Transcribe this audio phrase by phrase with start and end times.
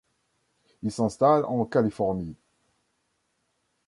[0.81, 2.35] Il s'installe en Californie.